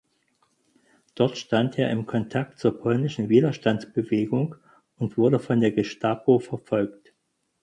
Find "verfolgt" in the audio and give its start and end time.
6.39-7.13